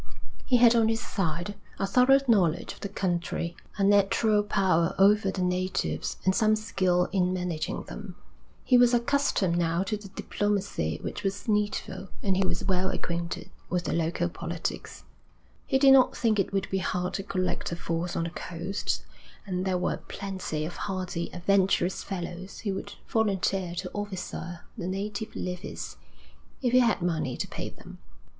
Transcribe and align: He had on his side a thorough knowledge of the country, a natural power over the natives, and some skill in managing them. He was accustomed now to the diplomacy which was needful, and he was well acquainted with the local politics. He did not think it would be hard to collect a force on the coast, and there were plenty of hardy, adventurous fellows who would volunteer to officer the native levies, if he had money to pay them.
He 0.47 0.57
had 0.57 0.73
on 0.73 0.87
his 0.89 0.99
side 0.99 1.53
a 1.77 1.85
thorough 1.85 2.19
knowledge 2.27 2.73
of 2.73 2.79
the 2.79 2.89
country, 2.89 3.55
a 3.77 3.83
natural 3.83 4.41
power 4.41 4.95
over 4.97 5.29
the 5.29 5.43
natives, 5.43 6.17
and 6.25 6.33
some 6.33 6.55
skill 6.55 7.07
in 7.11 7.31
managing 7.33 7.83
them. 7.83 8.15
He 8.63 8.79
was 8.79 8.95
accustomed 8.95 9.57
now 9.59 9.83
to 9.83 9.97
the 9.97 10.07
diplomacy 10.07 10.97
which 11.03 11.21
was 11.21 11.47
needful, 11.47 12.07
and 12.23 12.35
he 12.35 12.43
was 12.43 12.63
well 12.63 12.89
acquainted 12.89 13.51
with 13.69 13.83
the 13.83 13.93
local 13.93 14.27
politics. 14.27 15.03
He 15.67 15.77
did 15.77 15.93
not 15.93 16.17
think 16.17 16.39
it 16.39 16.51
would 16.51 16.71
be 16.71 16.79
hard 16.79 17.13
to 17.13 17.21
collect 17.21 17.71
a 17.71 17.75
force 17.75 18.15
on 18.15 18.23
the 18.23 18.31
coast, 18.31 19.03
and 19.45 19.65
there 19.65 19.77
were 19.77 19.97
plenty 19.97 20.65
of 20.65 20.77
hardy, 20.77 21.29
adventurous 21.31 22.01
fellows 22.01 22.61
who 22.61 22.73
would 22.73 22.93
volunteer 23.07 23.75
to 23.75 23.91
officer 23.93 24.61
the 24.75 24.87
native 24.87 25.35
levies, 25.35 25.97
if 26.63 26.71
he 26.71 26.79
had 26.79 27.03
money 27.03 27.37
to 27.37 27.47
pay 27.47 27.69
them. 27.69 27.99